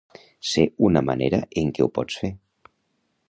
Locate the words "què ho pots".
1.77-2.19